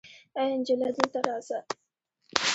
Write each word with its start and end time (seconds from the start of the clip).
آې 0.39 0.49
انجلۍ 0.55 0.89
دلته 0.97 1.19
راسه 1.27 1.57